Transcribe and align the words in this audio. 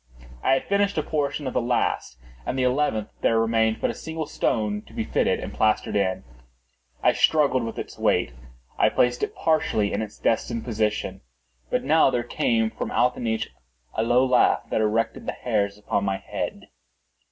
I 0.41 0.53
had 0.53 0.63
finished 0.65 0.97
a 0.97 1.03
portion 1.03 1.45
of 1.45 1.53
the 1.53 1.61
last 1.61 2.17
and 2.43 2.57
the 2.57 2.63
eleventh; 2.63 3.09
there 3.21 3.39
remained 3.39 3.79
but 3.79 3.91
a 3.91 3.93
single 3.93 4.25
stone 4.25 4.81
to 4.87 4.93
be 4.93 5.03
fitted 5.03 5.39
and 5.39 5.53
plastered 5.53 5.95
in. 5.95 6.23
I 7.03 7.13
struggled 7.13 7.63
with 7.63 7.77
its 7.77 7.99
weight; 7.99 8.33
I 8.79 8.89
placed 8.89 9.21
it 9.21 9.35
partially 9.35 9.93
in 9.93 10.01
its 10.01 10.17
destined 10.17 10.65
position. 10.65 11.21
But 11.69 11.83
now 11.83 12.09
there 12.09 12.23
came 12.23 12.71
from 12.71 12.89
out 12.89 13.13
the 13.13 13.19
niche 13.19 13.51
a 13.93 14.01
low 14.01 14.25
laugh 14.25 14.63
that 14.71 14.81
erected 14.81 15.27
the 15.27 15.33
hairs 15.33 15.77
upon 15.77 16.03
my 16.05 16.17
head. 16.17 16.69